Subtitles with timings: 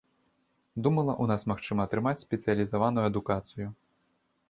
[0.87, 3.73] Думала, у нас магчыма атрымаць спецыялізаваную адукацыю.